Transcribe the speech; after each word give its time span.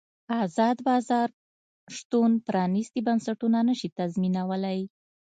ازاد 0.43 0.77
بازار 0.87 1.29
شتون 1.97 2.31
پرانیستي 2.47 2.99
بنسټونه 3.07 3.59
نه 3.69 3.75
شي 3.79 3.87
تضمینولی. 3.99 4.79